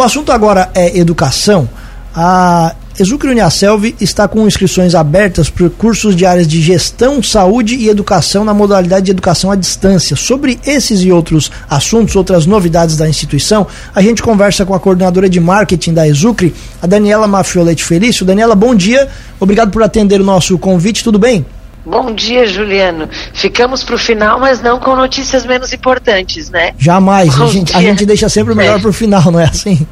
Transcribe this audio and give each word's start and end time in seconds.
O 0.00 0.02
assunto 0.02 0.32
agora 0.32 0.70
é 0.74 0.96
educação. 0.96 1.68
A 2.16 2.74
Exucre 2.98 3.28
Uniaselv 3.28 3.94
está 4.00 4.26
com 4.26 4.46
inscrições 4.46 4.94
abertas 4.94 5.50
para 5.50 5.68
cursos 5.68 6.16
de 6.16 6.24
áreas 6.24 6.48
de 6.48 6.62
gestão, 6.62 7.22
saúde 7.22 7.74
e 7.74 7.86
educação 7.86 8.42
na 8.42 8.54
modalidade 8.54 9.04
de 9.04 9.10
educação 9.10 9.50
à 9.50 9.56
distância. 9.56 10.16
Sobre 10.16 10.58
esses 10.64 11.02
e 11.02 11.12
outros 11.12 11.50
assuntos, 11.68 12.16
outras 12.16 12.46
novidades 12.46 12.96
da 12.96 13.06
instituição, 13.06 13.66
a 13.94 14.00
gente 14.00 14.22
conversa 14.22 14.64
com 14.64 14.72
a 14.72 14.80
coordenadora 14.80 15.28
de 15.28 15.38
marketing 15.38 15.92
da 15.92 16.08
Exucre, 16.08 16.54
a 16.80 16.86
Daniela 16.86 17.26
Mafiolete 17.26 17.84
Felício. 17.84 18.24
Daniela, 18.24 18.54
bom 18.54 18.74
dia. 18.74 19.06
Obrigado 19.38 19.70
por 19.70 19.82
atender 19.82 20.18
o 20.18 20.24
nosso 20.24 20.58
convite. 20.58 21.04
Tudo 21.04 21.18
bem? 21.18 21.44
Bom 21.84 22.14
dia, 22.14 22.46
Juliano. 22.46 23.08
Ficamos 23.32 23.82
para 23.82 23.94
o 23.94 23.98
final, 23.98 24.38
mas 24.38 24.60
não 24.60 24.78
com 24.78 24.94
notícias 24.94 25.46
menos 25.46 25.72
importantes, 25.72 26.50
né? 26.50 26.74
Jamais. 26.78 27.40
A 27.40 27.46
gente, 27.46 27.76
a 27.76 27.80
gente, 27.80 28.04
deixa 28.04 28.28
sempre 28.28 28.52
o 28.52 28.56
melhor 28.56 28.78
é. 28.78 28.80
para 28.80 28.90
o 28.90 28.92
final, 28.92 29.30
não 29.30 29.40
é 29.40 29.44
assim? 29.44 29.86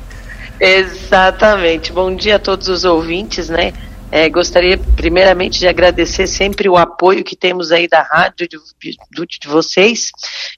Exatamente. 0.60 1.92
Bom 1.92 2.14
dia 2.14 2.36
a 2.36 2.38
todos 2.38 2.68
os 2.68 2.84
ouvintes, 2.84 3.48
né? 3.48 3.72
É, 4.10 4.28
gostaria 4.28 4.78
primeiramente 4.78 5.58
de 5.58 5.68
agradecer 5.68 6.26
sempre 6.26 6.66
o 6.68 6.78
apoio 6.78 7.22
que 7.22 7.36
temos 7.36 7.70
aí 7.70 7.86
da 7.86 8.02
rádio 8.02 8.48
de, 8.48 8.58
de, 8.80 9.38
de 9.38 9.48
vocês 9.48 10.10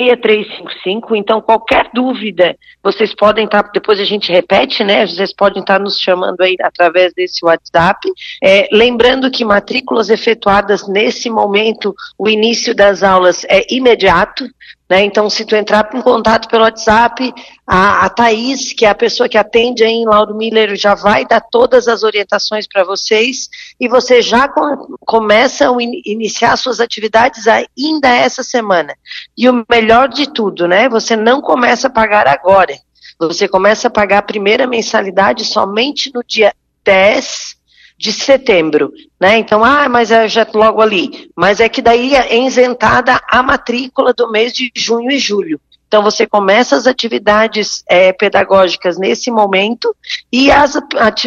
6355. 0.00 1.16
Então, 1.16 1.40
qualquer 1.40 1.90
dúvida, 1.92 2.56
vocês 2.82 3.14
podem 3.14 3.44
estar, 3.44 3.64
tá, 3.64 3.70
depois 3.72 3.98
a 3.98 4.04
gente 4.04 4.30
repete, 4.30 4.84
né? 4.84 5.06
Vocês 5.06 5.34
podem 5.34 5.60
estar 5.60 5.78
tá 5.78 5.82
nos 5.82 5.98
chamando 5.98 6.40
aí 6.40 6.56
através 6.62 7.12
desse 7.12 7.44
WhatsApp. 7.44 8.08
É, 8.42 8.68
lembrando 8.72 9.30
que 9.30 9.44
matrículas 9.44 10.08
efetuadas 10.08 10.86
nesse 10.86 11.28
momento, 11.28 11.94
o 12.16 12.28
início 12.28 12.74
das 12.74 13.02
aulas 13.02 13.44
é 13.48 13.66
imediato, 13.74 14.48
né? 14.88 15.04
Então, 15.04 15.28
se 15.28 15.44
tu 15.44 15.54
entrar 15.54 15.90
em 15.92 16.00
contato 16.00 16.48
pelo 16.48 16.62
WhatsApp, 16.62 17.32
a, 17.66 18.06
a 18.06 18.08
Thaís, 18.08 18.72
que 18.72 18.86
é 18.86 18.88
a 18.88 18.94
pessoa 18.94 19.28
que 19.28 19.36
atende 19.36 19.84
aí 19.84 19.92
em 19.92 20.06
Lauro 20.06 20.34
Miller, 20.34 20.74
já 20.76 20.94
vai 20.94 21.26
dar 21.26 21.42
todas 21.42 21.86
as 21.86 22.02
orientações 22.02 22.66
para 22.66 22.84
vocês 22.84 23.50
e 23.78 23.86
você 23.86 24.22
já 24.22 24.48
com, 24.48 24.96
começa 25.00 25.68
a 25.68 25.82
in, 25.82 26.00
iniciar 26.06 26.56
suas 26.56 26.80
atividades 26.80 27.44
ainda 27.46 28.08
essa 28.08 28.42
semana. 28.42 28.94
E 29.36 29.46
o 29.50 29.64
melhor 29.70 29.87
de 30.08 30.32
tudo, 30.32 30.68
né? 30.68 30.88
Você 30.88 31.16
não 31.16 31.40
começa 31.40 31.86
a 31.86 31.90
pagar 31.90 32.28
agora. 32.28 32.74
Você 33.18 33.48
começa 33.48 33.88
a 33.88 33.90
pagar 33.90 34.18
a 34.18 34.22
primeira 34.22 34.66
mensalidade 34.66 35.44
somente 35.44 36.12
no 36.14 36.22
dia 36.22 36.54
10 36.84 37.56
de 37.98 38.12
setembro, 38.12 38.92
né? 39.20 39.38
Então, 39.38 39.64
ah, 39.64 39.88
mas 39.88 40.10
é 40.10 40.28
já 40.28 40.46
logo 40.54 40.80
ali. 40.80 41.30
Mas 41.34 41.58
é 41.58 41.68
que 41.68 41.82
daí 41.82 42.14
é 42.14 42.38
isentada 42.44 43.20
a 43.28 43.42
matrícula 43.42 44.12
do 44.12 44.30
mês 44.30 44.52
de 44.52 44.70
junho 44.76 45.10
e 45.10 45.18
julho. 45.18 45.60
Então, 45.88 46.02
você 46.02 46.26
começa 46.26 46.76
as 46.76 46.86
atividades 46.86 47.82
é, 47.88 48.12
pedagógicas 48.12 48.98
nesse 48.98 49.30
momento 49.30 49.96
e 50.30 50.50
as, 50.50 50.78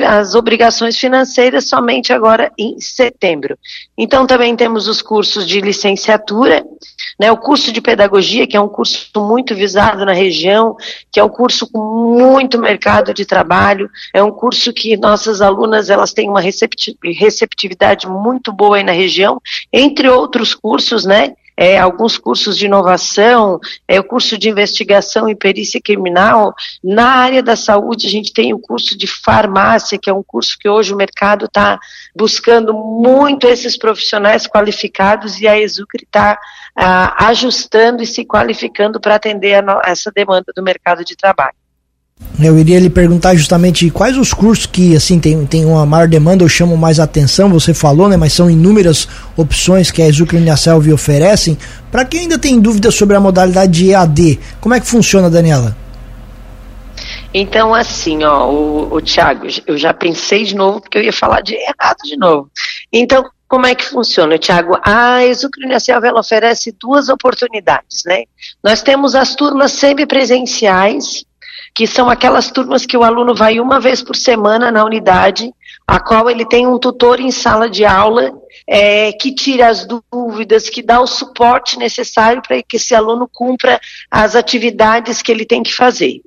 as 0.06 0.36
obrigações 0.36 0.98
financeiras 0.98 1.68
somente 1.68 2.14
agora 2.14 2.52
em 2.56 2.80
setembro. 2.80 3.58
Então, 3.98 4.28
também 4.28 4.56
temos 4.56 4.88
os 4.88 5.02
cursos 5.02 5.48
de 5.48 5.60
licenciatura, 5.60 6.64
né, 7.20 7.32
o 7.32 7.38
curso 7.38 7.72
de 7.72 7.82
pedagogia, 7.82 8.46
que 8.46 8.56
é 8.56 8.62
um 8.62 8.70
curso 8.70 9.10
muito 9.18 9.56
visado 9.56 10.06
na 10.06 10.14
região, 10.14 10.76
que 11.12 11.20
é 11.20 11.24
um 11.24 11.30
curso 11.30 11.68
com 11.72 11.80
muito 12.20 12.60
mercado 12.60 13.16
de 13.16 13.26
trabalho, 13.26 13.90
é 14.14 14.22
um 14.22 14.32
curso 14.32 14.72
que 14.72 14.96
nossas 14.96 15.42
alunas 15.42 15.90
elas 15.90 16.14
têm 16.14 16.30
uma 16.30 16.42
receptividade 16.42 18.08
muito 18.08 18.52
boa 18.52 18.78
aí 18.78 18.84
na 18.84 18.92
região, 18.92 19.42
entre 19.74 20.08
outros 20.08 20.54
cursos, 20.54 21.04
né, 21.04 21.34
é, 21.56 21.78
alguns 21.78 22.18
cursos 22.18 22.58
de 22.58 22.66
inovação, 22.66 23.60
é, 23.88 24.00
o 24.00 24.04
curso 24.04 24.38
de 24.38 24.50
investigação 24.50 25.30
e 25.30 25.36
perícia 25.36 25.80
criminal. 25.82 26.54
Na 26.84 27.10
área 27.10 27.44
da 27.44 27.56
saúde, 27.56 28.08
a 28.08 28.10
gente 28.10 28.34
tem 28.34 28.54
o 28.54 28.60
curso 28.60 28.98
de 28.98 29.08
farmácia, 29.08 30.00
que 30.02 30.10
é 30.10 30.14
um 30.14 30.24
curso 30.24 30.58
que 30.60 30.68
hoje 30.68 30.94
o 30.94 30.98
mercado 30.98 31.46
está 31.46 31.80
buscando 32.16 32.74
muito 32.74 33.48
esses 33.48 33.78
profissionais 33.78 34.48
qualificados 34.48 35.40
e 35.40 35.48
a 35.48 35.60
Exucre 35.60 36.04
está 36.04 36.38
ah, 36.76 37.28
ajustando 37.28 38.02
e 38.02 38.08
se 38.08 38.26
qualificando 38.26 39.00
para 39.00 39.16
atender 39.16 39.64
a 39.64 39.82
essa 39.86 40.12
demanda 40.12 40.52
do 40.56 40.64
mercado 40.64 41.04
de 41.06 41.16
trabalho. 41.16 41.61
Eu 42.40 42.58
iria 42.58 42.80
lhe 42.80 42.90
perguntar 42.90 43.36
justamente 43.36 43.90
quais 43.92 44.18
os 44.18 44.34
cursos 44.34 44.66
que 44.66 44.96
assim 44.96 45.20
tem, 45.20 45.46
tem 45.46 45.66
uma 45.66 45.86
maior 45.86 46.08
demanda 46.08 46.44
ou 46.44 46.50
chamam 46.50 46.76
mais 46.76 47.00
atenção, 47.00 47.50
você 47.50 47.74
falou, 47.74 48.09
né? 48.09 48.18
Mas 48.18 48.34
são 48.34 48.50
inúmeras 48.50 49.08
opções 49.38 49.92
que 49.92 50.02
a 50.02 50.08
Exucre 50.08 50.38
Uniaselv 50.38 50.92
oferecem. 50.92 51.58
Para 51.92 52.06
quem 52.06 52.22
ainda 52.22 52.40
tem 52.40 52.59
dúvidas 52.59 52.96
sobre 52.96 53.16
a 53.16 53.20
modalidade 53.20 53.72
de 53.72 53.92
EAD, 53.92 54.40
como 54.59 54.74
é 54.74 54.80
que 54.80 54.88
funciona, 54.88 55.30
Daniela? 55.30 55.76
Então, 57.34 57.74
assim, 57.74 58.24
ó, 58.24 58.50
o, 58.50 58.96
o 58.96 59.02
Thiago, 59.02 59.48
eu 59.68 59.78
já 59.78 59.94
pensei 59.94 60.44
de 60.44 60.56
novo 60.56 60.82
porque 60.82 60.98
eu 60.98 61.03
ia 61.03 61.14
falar 61.14 61.42
de 61.42 61.56
errado 61.56 62.00
de 62.03 62.18
novo. 62.18 62.50
Então, 62.92 63.30
como 63.48 63.66
é 63.66 63.76
que 63.76 63.86
funciona, 63.86 64.38
Tiago? 64.38 64.78
A 64.82 65.26
Exucre 65.26 65.66
Uniaselv, 65.66 66.06
ela 66.06 66.22
oferece 66.22 66.76
duas 66.80 67.09
oportunidades, 67.09 68.03
né? 68.06 68.24
Nós 68.64 68.82
temos 68.82 69.14
as 69.14 69.36
turmas 69.36 69.74
semipresenciais, 69.74 71.26
que 71.74 71.88
são 71.88 72.09
aquelas 72.09 72.52
turmas 72.52 72.86
que 72.86 72.98
o 72.98 73.04
aluno 73.04 73.34
vai 73.34 73.59
uma 73.59 73.80
vez 73.80 74.04
por 74.04 74.16
semana 74.16 74.72
na 74.72 74.84
unidade, 74.84 75.54
a 75.88 76.00
qual 76.00 76.30
ele 76.30 76.46
tem 76.46 76.68
um 76.68 76.78
tutor 76.78 77.20
em 77.20 77.32
sala 77.32 77.70
de 77.70 77.86
aula 77.86 78.32
é, 78.68 79.12
que 79.14 79.34
tira 79.34 79.68
as 79.68 79.86
dúvidas, 79.86 80.70
que 80.70 80.82
dá 80.82 81.00
o 81.00 81.08
suporte 81.08 81.78
necessário 81.78 82.42
para 82.42 82.62
que 82.62 82.78
esse 82.78 82.94
aluno 82.94 83.30
cumpra 83.32 83.80
as 84.09 84.36
atividades 84.36 85.22
que 85.22 85.32
ele 85.32 85.46
tem 85.46 85.64
que 85.64 85.74
fazer. 85.74 86.22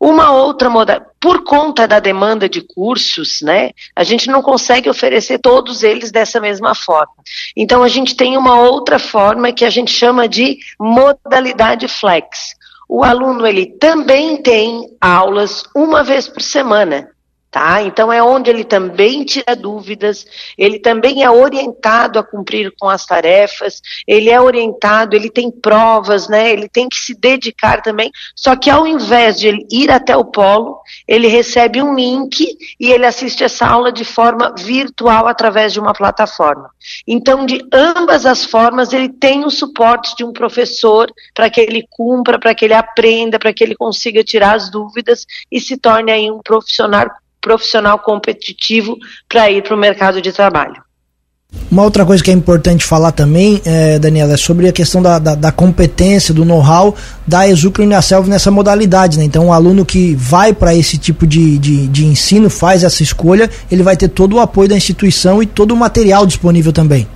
Uma 0.00 0.32
outra 0.32 0.70
modalidade, 0.70 1.10
por 1.20 1.44
conta 1.44 1.88
da 1.88 1.98
demanda 1.98 2.48
de 2.48 2.60
cursos, 2.60 3.42
né, 3.42 3.70
a 3.94 4.04
gente 4.04 4.28
não 4.28 4.40
consegue 4.40 4.88
oferecer 4.88 5.38
todos 5.38 5.82
eles 5.82 6.10
dessa 6.10 6.40
mesma 6.40 6.74
forma. 6.74 7.12
Então 7.56 7.82
a 7.82 7.88
gente 7.88 8.14
tem 8.14 8.36
uma 8.36 8.60
outra 8.60 8.98
forma 8.98 9.52
que 9.52 9.64
a 9.64 9.70
gente 9.70 9.90
chama 9.90 10.28
de 10.28 10.58
modalidade 10.78 11.88
flex 11.88 12.54
o 12.88 13.02
aluno 13.02 13.46
ele 13.46 13.66
também 13.66 14.40
tem 14.42 14.96
aulas 15.00 15.64
uma 15.74 16.02
vez 16.02 16.28
por 16.28 16.42
semana. 16.42 17.10
Tá? 17.56 17.80
Então 17.80 18.12
é 18.12 18.22
onde 18.22 18.50
ele 18.50 18.64
também 18.64 19.24
tira 19.24 19.56
dúvidas, 19.56 20.26
ele 20.58 20.78
também 20.78 21.24
é 21.24 21.30
orientado 21.30 22.18
a 22.18 22.22
cumprir 22.22 22.70
com 22.78 22.86
as 22.86 23.06
tarefas, 23.06 23.80
ele 24.06 24.28
é 24.28 24.38
orientado, 24.38 25.16
ele 25.16 25.30
tem 25.30 25.50
provas, 25.50 26.28
né? 26.28 26.52
Ele 26.52 26.68
tem 26.68 26.86
que 26.86 26.98
se 26.98 27.18
dedicar 27.18 27.80
também. 27.80 28.10
Só 28.34 28.56
que 28.56 28.68
ao 28.68 28.86
invés 28.86 29.40
de 29.40 29.48
ele 29.48 29.66
ir 29.70 29.90
até 29.90 30.14
o 30.14 30.22
polo, 30.22 30.78
ele 31.08 31.28
recebe 31.28 31.80
um 31.80 31.94
link 31.94 32.46
e 32.78 32.92
ele 32.92 33.06
assiste 33.06 33.42
essa 33.42 33.66
aula 33.66 33.90
de 33.90 34.04
forma 34.04 34.54
virtual 34.58 35.26
através 35.26 35.72
de 35.72 35.80
uma 35.80 35.94
plataforma. 35.94 36.68
Então, 37.08 37.46
de 37.46 37.66
ambas 37.72 38.26
as 38.26 38.44
formas, 38.44 38.92
ele 38.92 39.08
tem 39.08 39.46
o 39.46 39.50
suporte 39.50 40.14
de 40.14 40.24
um 40.24 40.32
professor 40.34 41.10
para 41.32 41.48
que 41.48 41.62
ele 41.62 41.86
cumpra, 41.88 42.38
para 42.38 42.54
que 42.54 42.66
ele 42.66 42.74
aprenda, 42.74 43.38
para 43.38 43.54
que 43.54 43.64
ele 43.64 43.74
consiga 43.74 44.22
tirar 44.22 44.56
as 44.56 44.70
dúvidas 44.70 45.24
e 45.50 45.58
se 45.58 45.78
torne 45.78 46.12
aí 46.12 46.30
um 46.30 46.42
profissional 46.42 47.08
profissional 47.46 48.00
competitivo 48.00 48.98
para 49.28 49.48
ir 49.48 49.62
para 49.62 49.76
o 49.76 49.78
mercado 49.78 50.20
de 50.20 50.32
trabalho. 50.32 50.82
Uma 51.70 51.84
outra 51.84 52.04
coisa 52.04 52.22
que 52.22 52.30
é 52.30 52.34
importante 52.34 52.84
falar 52.84 53.12
também, 53.12 53.62
é, 53.64 54.00
Daniela, 54.00 54.34
é 54.34 54.36
sobre 54.36 54.68
a 54.68 54.72
questão 54.72 55.00
da, 55.00 55.20
da, 55.20 55.36
da 55.36 55.52
competência, 55.52 56.34
do 56.34 56.44
know-how 56.44 56.96
da 57.24 57.46
Exucre 57.48 57.84
Unicelv 57.84 58.28
nessa 58.28 58.50
modalidade. 58.50 59.16
Né? 59.16 59.24
Então, 59.24 59.46
o 59.46 59.52
aluno 59.52 59.86
que 59.86 60.12
vai 60.16 60.52
para 60.52 60.74
esse 60.74 60.98
tipo 60.98 61.24
de, 61.24 61.56
de, 61.58 61.86
de 61.86 62.04
ensino, 62.04 62.50
faz 62.50 62.82
essa 62.82 63.00
escolha, 63.00 63.48
ele 63.70 63.84
vai 63.84 63.96
ter 63.96 64.08
todo 64.08 64.34
o 64.36 64.40
apoio 64.40 64.68
da 64.68 64.76
instituição 64.76 65.40
e 65.40 65.46
todo 65.46 65.70
o 65.70 65.76
material 65.76 66.26
disponível 66.26 66.72
também. 66.72 67.06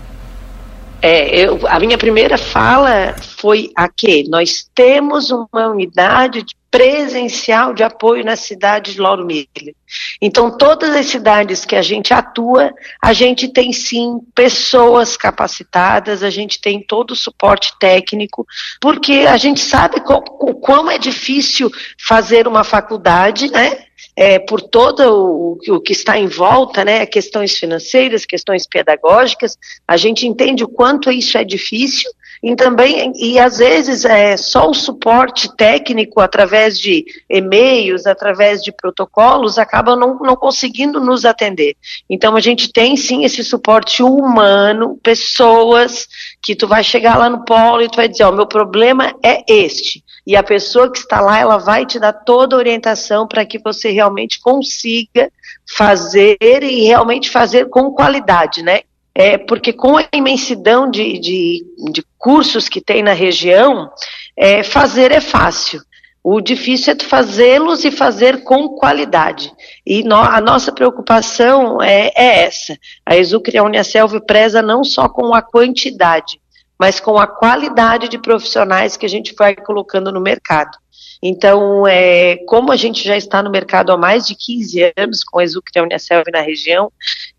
É, 1.03 1.45
eu, 1.45 1.59
a 1.67 1.81
minha 1.81 1.99
primeira 1.99 2.39
fala 2.39 3.17
foi 3.39 3.71
a 3.75 3.89
que 3.89 4.29
nós 4.29 4.65
temos 4.75 5.33
uma 5.33 5.69
unidade 5.69 6.45
presencial 6.71 7.75
de 7.75 7.83
apoio 7.83 8.25
na 8.25 8.37
cidade 8.37 8.95
de 8.95 9.01
Lauro 9.01 9.27
Miller. 9.27 9.75
Então, 10.23 10.57
todas 10.57 10.95
as 10.95 11.07
cidades 11.07 11.65
que 11.65 11.75
a 11.75 11.83
gente 11.83 12.15
atua, 12.15 12.73
a 13.03 13.13
gente 13.13 13.49
tem 13.49 13.73
sim 13.73 14.21
pessoas 14.35 15.17
capacitadas, 15.17 16.23
a 16.23 16.31
gente 16.31 16.61
tem 16.61 16.81
todo 16.81 17.11
o 17.11 17.17
suporte 17.17 17.73
técnico, 17.79 18.47
porque 18.81 19.27
a 19.29 19.37
gente 19.37 19.61
sabe 19.61 19.97
o 20.07 20.55
quão 20.55 20.91
é 20.91 20.99
difícil 20.99 21.71
fazer 21.99 22.47
uma 22.47 22.63
faculdade, 22.63 23.51
né? 23.51 23.87
é, 24.17 24.39
por 24.39 24.61
todo 24.61 25.01
o, 25.01 25.59
o, 25.77 25.81
que 25.81 25.93
está 25.93 26.19
em 26.19 26.27
volta, 26.27 26.85
né, 26.85 27.07
questões 27.07 27.57
financeiras, 27.57 28.27
questões 28.27 28.67
pedagógicas, 28.67 29.57
a 29.87 29.97
gente 29.97 30.27
entende 30.27 30.65
o 30.65 30.69
quanto 30.69 31.11
isso 31.11 31.37
é 31.39 31.45
difícil 31.45 32.11
e 32.43 32.57
também, 32.57 33.13
e 33.17 33.39
às 33.39 33.59
vezes 33.59 34.05
é 34.05 34.35
só 34.37 34.71
o 34.71 34.75
suporte 34.75 35.55
técnico 35.57 36.21
através 36.21 36.81
de 36.81 37.05
e-mails, 37.29 38.07
através 38.07 38.63
de 38.63 38.73
protocolos, 38.73 39.59
acaba 39.59 39.95
não, 39.95 40.19
não 40.19 40.35
conseguindo 40.35 41.01
nos 41.01 41.27
atender. 41.27 41.77
Então 42.09 42.35
a 42.35 42.41
gente 42.41 42.73
tem 42.73 42.97
sim 42.97 43.25
esse 43.25 43.45
suporte 43.45 44.03
humano, 44.03 44.99
pessoas 45.03 46.09
que 46.43 46.57
tu 46.57 46.67
vai 46.67 46.83
chegar 46.83 47.19
lá 47.19 47.29
no 47.29 47.45
polo 47.45 47.83
e 47.83 47.91
tu 47.91 47.97
vai 47.97 48.09
dizer, 48.09 48.25
ó, 48.25 48.31
oh, 48.31 48.33
meu 48.33 48.47
problema 48.47 49.15
é 49.23 49.45
este. 49.47 50.03
E 50.27 50.35
a 50.35 50.43
pessoa 50.43 50.91
que 50.91 50.99
está 50.99 51.21
lá, 51.21 51.39
ela 51.39 51.59
vai 51.59 51.85
te 51.85 51.99
dar 51.99 52.13
toda 52.13 52.57
a 52.57 52.59
orientação 52.59 53.27
para 53.27 53.45
que 53.45 53.59
você 53.59 53.91
realmente 53.91 54.41
consiga 54.41 55.31
fazer 55.77 56.39
e 56.41 56.85
realmente 56.85 57.29
fazer 57.29 57.69
com 57.69 57.93
qualidade, 57.93 58.63
né? 58.63 58.81
É, 59.15 59.37
porque 59.37 59.73
com 59.73 59.97
a 59.97 60.05
imensidão 60.15 60.91
de, 60.91 61.19
de, 61.19 61.65
de 61.93 62.05
cursos 62.17 62.69
que 62.69 62.81
tem 62.81 63.03
na 63.03 63.13
região, 63.13 63.91
é, 64.37 64.63
fazer 64.63 65.13
é 65.13 65.21
fácil. 65.21 65.81
O 66.23 66.41
difícil 66.41 66.93
é 66.93 67.03
fazê-los 67.03 67.85
e 67.85 67.91
fazer 67.91 68.45
com 68.45 68.69
qualidade. 68.77 69.51
E 69.87 70.03
no, 70.05 70.17
a 70.17 70.41
nossa 70.41 70.71
preocupação 70.71 71.81
é, 71.81 72.13
é 72.15 72.45
essa. 72.45 72.77
A 73.07 73.17
Exucre 73.17 73.57
a 73.57 73.65
Unicelv 73.65 74.21
preza 74.27 74.61
não 74.61 74.85
só 74.85 75.09
com 75.09 75.35
a 75.35 75.41
quantidade, 75.41 76.39
mas 76.79 77.01
com 77.01 77.19
a 77.19 77.27
qualidade 77.27 78.09
de 78.09 78.19
profissionais 78.19 78.99
que 78.99 79.07
a 79.07 79.09
gente 79.09 79.35
vai 79.35 79.57
colocando 79.57 80.13
no 80.13 80.21
mercado. 80.21 80.77
Então, 81.23 81.87
é, 81.87 82.37
como 82.47 82.73
a 82.73 82.77
gente 82.77 83.05
já 83.05 83.17
está 83.17 83.43
no 83.43 83.51
mercado 83.51 83.93
há 83.93 83.97
mais 83.97 84.27
de 84.27 84.35
15 84.35 84.93
anos 84.97 85.23
com 85.23 85.39
a 85.39 85.45
Exucre 85.45 85.81
Unicelv 85.81 86.25
na 86.33 86.41
região, 86.41 86.91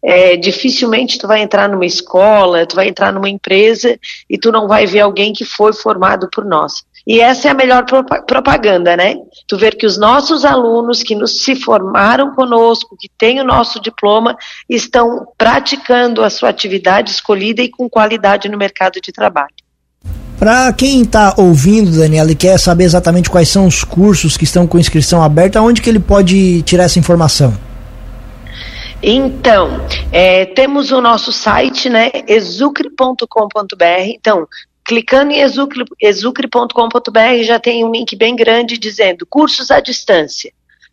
é, 0.03 0.37
dificilmente 0.37 1.17
tu 1.17 1.27
vai 1.27 1.41
entrar 1.41 1.67
numa 1.67 1.85
escola, 1.85 2.65
tu 2.65 2.75
vai 2.75 2.87
entrar 2.87 3.11
numa 3.11 3.29
empresa 3.29 3.99
e 4.29 4.37
tu 4.37 4.51
não 4.51 4.67
vai 4.67 4.85
ver 4.85 4.99
alguém 4.99 5.33
que 5.33 5.43
foi 5.43 5.73
formado 5.73 6.29
por 6.29 6.45
nós. 6.45 6.83
E 7.05 7.19
essa 7.19 7.47
é 7.47 7.51
a 7.51 7.55
melhor 7.55 7.85
propaganda, 8.27 8.95
né? 8.95 9.15
Tu 9.47 9.57
ver 9.57 9.75
que 9.75 9.87
os 9.87 9.97
nossos 9.97 10.45
alunos 10.45 11.01
que 11.01 11.15
nos 11.15 11.41
se 11.41 11.55
formaram 11.55 12.35
conosco, 12.35 12.95
que 12.99 13.09
têm 13.09 13.41
o 13.41 13.43
nosso 13.43 13.81
diploma, 13.81 14.37
estão 14.69 15.25
praticando 15.35 16.23
a 16.23 16.29
sua 16.29 16.49
atividade 16.49 17.09
escolhida 17.09 17.63
e 17.63 17.69
com 17.69 17.89
qualidade 17.89 18.47
no 18.47 18.57
mercado 18.57 19.01
de 19.01 19.11
trabalho. 19.11 19.55
Para 20.41 20.73
quem 20.73 21.03
está 21.03 21.35
ouvindo, 21.38 21.91
Daniela, 21.91 22.31
e 22.31 22.35
quer 22.35 22.57
saber 22.57 22.85
exatamente 22.85 23.29
quais 23.29 23.47
são 23.47 23.67
os 23.67 23.83
cursos 23.83 24.35
que 24.35 24.43
estão 24.43 24.65
com 24.65 24.79
inscrição 24.79 25.21
aberta, 25.21 25.61
onde 25.61 25.83
que 25.83 25.88
ele 25.88 25.99
pode 25.99 26.63
tirar 26.63 26.85
essa 26.85 26.97
informação? 26.97 27.55
Então, 29.03 29.85
é, 30.11 30.47
temos 30.47 30.91
o 30.91 30.99
nosso 30.99 31.31
site, 31.31 31.91
né, 31.91 32.09
exucre.com.br. 32.27 33.85
Então, 34.07 34.47
Clicando 34.83 35.31
em 35.31 35.41
exucre.com.br 36.01 37.43
já 37.43 37.59
tem 37.59 37.85
um 37.85 37.91
link 37.91 38.15
bem 38.15 38.35
grande 38.35 38.79
dizendo 38.79 39.27
cursos 39.27 39.69
à 39.69 39.79
distância. 39.79 40.51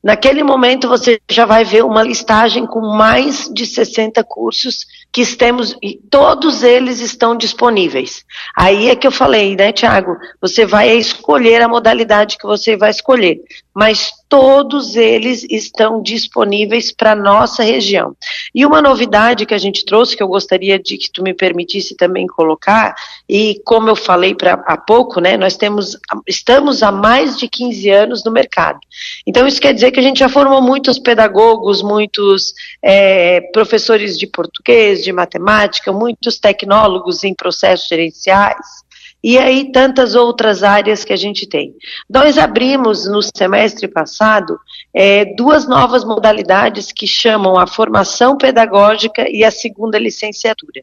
Naquele 0.08 0.42
momento 0.42 0.88
você 0.88 1.20
já 1.30 1.44
vai 1.44 1.64
ver 1.64 1.84
uma 1.84 2.02
listagem 2.02 2.64
com 2.64 2.80
mais 2.80 3.46
de 3.52 3.66
60 3.66 4.24
cursos 4.24 4.86
que 5.12 5.24
temos 5.36 5.76
e 5.82 6.00
todos 6.10 6.62
eles 6.62 7.00
estão 7.00 7.36
disponíveis. 7.36 8.24
Aí 8.56 8.88
é 8.88 8.96
que 8.96 9.06
eu 9.06 9.12
falei, 9.12 9.54
né, 9.54 9.70
Tiago? 9.70 10.16
Você 10.40 10.64
vai 10.64 10.96
escolher 10.96 11.60
a 11.60 11.68
modalidade 11.68 12.38
que 12.38 12.46
você 12.46 12.74
vai 12.74 12.88
escolher, 12.88 13.38
mas 13.74 14.10
todos 14.28 14.96
eles 14.96 15.46
estão 15.50 16.02
disponíveis 16.02 16.92
para 16.92 17.14
nossa 17.14 17.62
região. 17.62 18.14
E 18.54 18.66
uma 18.66 18.82
novidade 18.82 19.46
que 19.46 19.54
a 19.54 19.58
gente 19.58 19.84
trouxe, 19.84 20.16
que 20.16 20.22
eu 20.22 20.28
gostaria 20.28 20.78
de 20.78 20.98
que 20.98 21.10
tu 21.10 21.22
me 21.22 21.32
permitisse 21.32 21.96
também 21.96 22.26
colocar, 22.26 22.94
e 23.28 23.60
como 23.64 23.88
eu 23.88 23.96
falei 23.96 24.34
pra, 24.34 24.62
há 24.66 24.76
pouco, 24.76 25.20
né, 25.20 25.36
nós 25.36 25.56
temos, 25.56 25.96
estamos 26.26 26.82
há 26.82 26.92
mais 26.92 27.38
de 27.38 27.48
15 27.48 27.90
anos 27.90 28.24
no 28.24 28.30
mercado. 28.30 28.78
Então 29.26 29.46
isso 29.46 29.60
quer 29.60 29.72
dizer 29.72 29.90
que 29.90 29.97
a 29.98 30.02
gente 30.02 30.20
já 30.20 30.28
formou 30.28 30.60
muitos 30.60 30.98
pedagogos, 30.98 31.82
muitos 31.82 32.52
é, 32.82 33.40
professores 33.52 34.18
de 34.18 34.26
português, 34.26 35.02
de 35.02 35.12
matemática, 35.12 35.92
muitos 35.92 36.38
tecnólogos 36.38 37.24
em 37.24 37.34
processos 37.34 37.88
gerenciais, 37.88 38.66
e 39.22 39.36
aí 39.36 39.72
tantas 39.72 40.14
outras 40.14 40.62
áreas 40.62 41.04
que 41.04 41.12
a 41.12 41.16
gente 41.16 41.46
tem. 41.46 41.74
Nós 42.08 42.38
abrimos 42.38 43.06
no 43.06 43.20
semestre 43.22 43.88
passado 43.88 44.58
é, 44.94 45.24
duas 45.34 45.66
novas 45.66 46.04
modalidades 46.04 46.92
que 46.92 47.06
chamam 47.06 47.58
a 47.58 47.66
formação 47.66 48.36
pedagógica 48.36 49.28
e 49.28 49.42
a 49.42 49.50
segunda 49.50 49.98
licenciatura. 49.98 50.82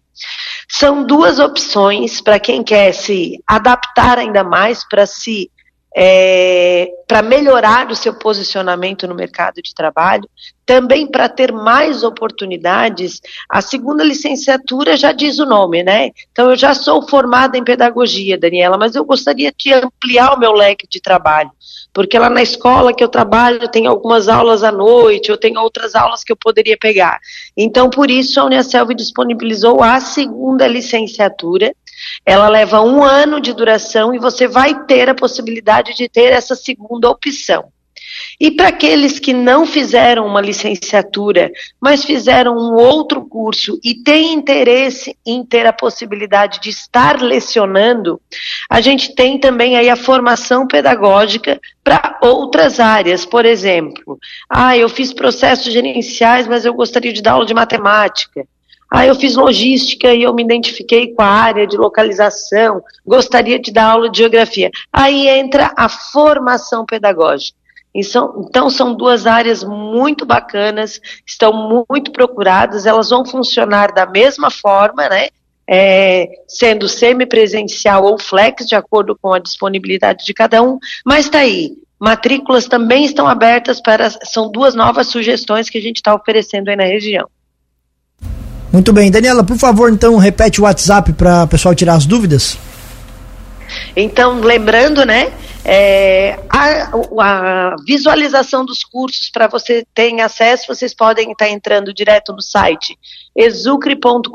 São 0.67 1.05
duas 1.05 1.39
opções 1.39 2.19
para 2.19 2.39
quem 2.39 2.63
quer 2.63 2.91
se 2.91 3.41
adaptar 3.47 4.17
ainda 4.17 4.43
mais 4.43 4.83
para 4.87 5.05
se 5.05 5.49
é, 5.97 6.89
para 7.07 7.21
melhorar 7.21 7.89
o 7.89 7.95
seu 7.95 8.13
posicionamento 8.13 9.07
no 9.07 9.15
mercado 9.15 9.61
de 9.61 9.73
trabalho, 9.73 10.29
também 10.65 11.07
para 11.07 11.29
ter 11.29 11.53
mais 11.53 12.03
oportunidades. 12.03 13.21
A 13.47 13.61
segunda 13.61 14.03
licenciatura 14.03 14.97
já 14.97 15.13
diz 15.13 15.39
o 15.39 15.45
nome, 15.45 15.83
né? 15.83 16.11
Então, 16.31 16.49
eu 16.49 16.57
já 16.57 16.73
sou 16.73 17.07
formada 17.07 17.57
em 17.57 17.63
pedagogia, 17.63 18.37
Daniela, 18.37 18.77
mas 18.77 18.95
eu 18.95 19.05
gostaria 19.05 19.53
de 19.57 19.73
ampliar 19.73 20.33
o 20.33 20.39
meu 20.39 20.51
leque 20.51 20.85
de 20.89 20.99
trabalho, 20.99 21.51
porque 21.93 22.19
lá 22.19 22.29
na 22.29 22.41
escola 22.41 22.93
que 22.93 23.03
eu 23.03 23.07
trabalho 23.07 23.69
tem 23.69 23.87
algumas 23.87 24.27
aulas 24.27 24.63
à 24.63 24.71
noite, 24.71 25.29
eu 25.29 25.37
tenho 25.37 25.61
outras 25.61 25.95
aulas 25.95 26.23
que 26.25 26.33
eu 26.33 26.37
poderia 26.37 26.77
pegar. 26.77 27.19
Então, 27.55 27.89
por 27.89 28.11
isso, 28.11 28.39
a 28.39 28.45
Unicelv 28.45 28.93
disponibilizou 28.93 29.81
a 29.81 30.01
segunda 30.01 30.67
licenciatura 30.67 31.73
ela 32.25 32.47
leva 32.49 32.81
um 32.81 33.03
ano 33.03 33.39
de 33.39 33.53
duração 33.53 34.13
e 34.13 34.19
você 34.19 34.47
vai 34.47 34.85
ter 34.85 35.09
a 35.09 35.15
possibilidade 35.15 35.95
de 35.95 36.09
ter 36.09 36.31
essa 36.33 36.55
segunda 36.55 37.09
opção. 37.09 37.71
E 38.39 38.51
para 38.51 38.69
aqueles 38.69 39.19
que 39.19 39.33
não 39.33 39.65
fizeram 39.65 40.25
uma 40.25 40.41
licenciatura, 40.41 41.51
mas 41.79 42.03
fizeram 42.03 42.55
um 42.55 42.75
outro 42.75 43.25
curso 43.25 43.79
e 43.83 43.95
têm 43.95 44.33
interesse 44.33 45.17
em 45.25 45.43
ter 45.43 45.65
a 45.65 45.73
possibilidade 45.73 46.59
de 46.61 46.69
estar 46.69 47.21
lecionando, 47.21 48.19
a 48.69 48.81
gente 48.81 49.15
tem 49.15 49.39
também 49.39 49.77
aí 49.77 49.89
a 49.89 49.95
formação 49.95 50.67
pedagógica 50.67 51.59
para 51.83 52.17
outras 52.21 52.79
áreas. 52.79 53.25
Por 53.25 53.45
exemplo, 53.45 54.17
ah, 54.49 54.77
eu 54.77 54.89
fiz 54.89 55.13
processos 55.13 55.71
gerenciais, 55.71 56.47
mas 56.47 56.65
eu 56.65 56.73
gostaria 56.73 57.13
de 57.13 57.21
dar 57.21 57.33
aula 57.33 57.45
de 57.45 57.53
matemática. 57.53 58.45
Ah, 58.89 59.05
eu 59.05 59.15
fiz 59.15 59.35
logística 59.35 60.13
e 60.13 60.23
eu 60.23 60.33
me 60.33 60.43
identifiquei 60.43 61.13
com 61.13 61.21
a 61.21 61.27
área 61.27 61.67
de 61.67 61.75
localização, 61.75 62.81
gostaria 63.05 63.59
de 63.59 63.71
dar 63.71 63.91
aula 63.91 64.09
de 64.09 64.19
geografia. 64.19 64.69
Aí 64.91 65.27
entra 65.27 65.73
a 65.75 65.89
formação 65.89 66.85
pedagógica. 66.85 67.57
Então, 67.97 68.69
são 68.69 68.93
duas 68.93 69.25
áreas 69.25 69.63
muito 69.63 70.25
bacanas, 70.25 70.99
estão 71.25 71.85
muito 71.89 72.11
procuradas, 72.11 72.85
elas 72.85 73.09
vão 73.09 73.25
funcionar 73.25 73.93
da 73.93 74.05
mesma 74.05 74.51
forma, 74.51 75.07
né? 75.07 75.29
É, 75.67 76.27
sendo 76.47 76.87
semipresencial 76.87 78.03
ou 78.03 78.19
flex, 78.19 78.67
de 78.67 78.75
acordo 78.75 79.17
com 79.19 79.33
a 79.33 79.39
disponibilidade 79.39 80.25
de 80.25 80.33
cada 80.33 80.61
um, 80.61 80.77
mas 81.05 81.25
está 81.25 81.39
aí. 81.39 81.71
Matrículas 81.97 82.67
também 82.67 83.05
estão 83.05 83.27
abertas 83.27 83.81
para. 83.81 84.09
São 84.25 84.51
duas 84.51 84.75
novas 84.75 85.07
sugestões 85.07 85.69
que 85.69 85.77
a 85.77 85.81
gente 85.81 85.95
está 85.95 86.13
oferecendo 86.13 86.67
aí 86.67 86.75
na 86.75 86.83
região. 86.83 87.27
Muito 88.75 88.91
bem. 88.91 89.09
Daniela, 89.09 89.41
por 89.41 89.57
favor, 89.57 89.89
então, 89.89 90.17
repete 90.17 90.59
o 90.59 90.65
WhatsApp 90.65 91.13
para 91.13 91.45
o 91.45 91.47
pessoal 91.47 91.73
tirar 91.73 91.93
as 91.93 92.05
dúvidas. 92.05 92.57
Então, 93.95 94.41
lembrando, 94.41 95.05
né, 95.05 95.31
é, 95.63 96.37
a, 96.49 96.91
a, 97.21 97.75
visualização 97.87 98.65
dos 98.65 98.83
cursos 98.83 99.29
para 99.29 99.47
você 99.47 99.85
ter 99.93 100.19
acesso, 100.19 100.67
vocês 100.67 100.93
podem 100.93 101.31
estar 101.31 101.47
entrando 101.47 101.93
direto 101.93 102.33
no 102.33 102.41
site 102.41 102.99
exucre.com.br. 103.33 104.27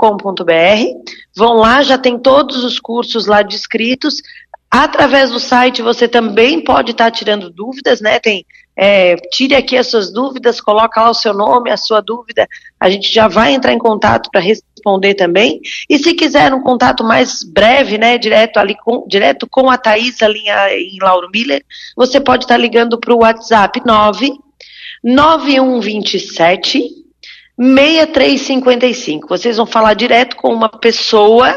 Vão 1.37 1.59
lá, 1.59 1.83
já 1.83 1.99
tem 1.99 2.19
todos 2.19 2.65
os 2.65 2.81
cursos 2.81 3.27
lá 3.27 3.43
descritos. 3.43 4.23
Através 4.71 5.31
do 5.31 5.39
site 5.39 5.83
você 5.83 6.09
também 6.09 6.65
pode 6.65 6.93
estar 6.93 7.11
tirando 7.11 7.51
dúvidas, 7.51 8.01
né? 8.01 8.19
Tem 8.19 8.47
é, 8.83 9.15
tire 9.31 9.55
aqui 9.55 9.77
as 9.77 9.89
suas 9.89 10.11
dúvidas, 10.11 10.59
coloca 10.59 11.03
lá 11.03 11.11
o 11.11 11.15
seu 11.15 11.35
nome, 11.35 11.71
a 11.71 11.77
sua 11.77 12.01
dúvida, 12.01 12.49
a 12.81 12.89
gente 12.89 13.13
já 13.13 13.29
vai 13.29 13.53
entrar 13.53 13.75
em 13.75 13.79
contato 13.79 14.31
para 14.33 14.41
responder 14.41 15.13
também. 15.13 15.61
E 15.87 15.99
se 15.99 16.15
quiser 16.15 16.55
um 16.55 16.63
contato 16.63 17.05
mais 17.05 17.45
breve, 17.45 17.99
né, 17.99 18.17
direto 18.17 18.57
ali 18.57 18.75
com, 18.83 19.07
direto 19.07 19.47
com 19.47 19.69
a 19.69 19.77
Thaís 19.77 20.23
ali 20.23 20.41
em, 20.71 20.97
Lauro 21.03 21.29
Miller, 21.31 21.63
você 21.95 22.19
pode 22.19 22.45
estar 22.45 22.57
ligando 22.57 22.99
para 22.99 23.13
o 23.13 23.19
WhatsApp 23.19 23.83
9 23.85 24.33
9127 25.05 26.83
6355. 27.59 29.29
Vocês 29.29 29.59
vão 29.59 29.67
falar 29.67 29.93
direto 29.93 30.37
com 30.37 30.55
uma 30.55 30.71
pessoa 30.71 31.55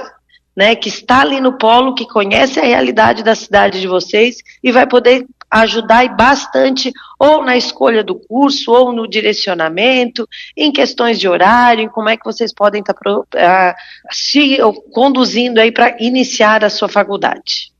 né, 0.53 0.75
que 0.75 0.89
está 0.89 1.21
ali 1.21 1.39
no 1.39 1.57
polo, 1.57 1.95
que 1.95 2.05
conhece 2.05 2.59
a 2.59 2.65
realidade 2.65 3.23
da 3.23 3.33
cidade 3.33 3.79
de 3.79 3.87
vocês 3.87 4.39
e 4.61 4.73
vai 4.73 4.85
poder 4.85 5.25
ajudar 5.53 6.07
bastante 6.15 6.91
ou 7.19 7.43
na 7.43 7.55
escolha 7.55 8.03
do 8.03 8.15
curso, 8.15 8.71
ou 8.71 8.91
no 8.91 9.07
direcionamento, 9.07 10.27
em 10.57 10.71
questões 10.71 11.19
de 11.19 11.27
horário, 11.27 11.83
em 11.83 11.89
como 11.89 12.09
é 12.09 12.17
que 12.17 12.25
vocês 12.25 12.53
podem 12.53 12.81
estar 12.81 12.95
uh, 12.95 13.73
se 14.11 14.57
conduzindo 14.91 15.59
aí 15.59 15.71
para 15.71 15.95
iniciar 15.99 16.63
a 16.63 16.69
sua 16.69 16.89
faculdade. 16.89 17.71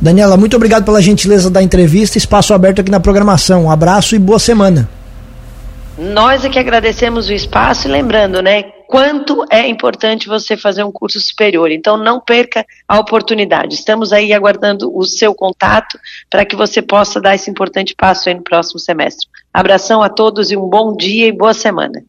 Daniela, 0.00 0.36
muito 0.36 0.56
obrigado 0.56 0.84
pela 0.84 1.00
gentileza 1.00 1.50
da 1.50 1.62
entrevista, 1.62 2.18
espaço 2.18 2.52
aberto 2.52 2.82
aqui 2.82 2.90
na 2.90 3.00
programação. 3.00 3.64
Um 3.64 3.70
abraço 3.70 4.14
e 4.14 4.18
boa 4.18 4.38
semana. 4.38 4.88
Nós 5.96 6.44
é 6.44 6.48
que 6.48 6.58
agradecemos 6.58 7.28
o 7.28 7.32
espaço 7.32 7.88
e 7.88 7.90
lembrando, 7.90 8.42
né, 8.42 8.64
quanto 8.90 9.44
é 9.48 9.68
importante 9.68 10.26
você 10.26 10.56
fazer 10.56 10.82
um 10.82 10.90
curso 10.90 11.20
superior. 11.20 11.70
Então 11.70 11.96
não 11.96 12.20
perca 12.20 12.66
a 12.88 12.98
oportunidade. 12.98 13.76
Estamos 13.76 14.12
aí 14.12 14.32
aguardando 14.32 14.90
o 14.92 15.04
seu 15.04 15.32
contato 15.32 15.96
para 16.28 16.44
que 16.44 16.56
você 16.56 16.82
possa 16.82 17.20
dar 17.20 17.36
esse 17.36 17.48
importante 17.48 17.94
passo 17.94 18.28
aí 18.28 18.34
no 18.34 18.42
próximo 18.42 18.80
semestre. 18.80 19.28
Abração 19.54 20.02
a 20.02 20.08
todos 20.08 20.50
e 20.50 20.56
um 20.56 20.68
bom 20.68 20.96
dia 20.96 21.28
e 21.28 21.32
boa 21.32 21.54
semana. 21.54 22.02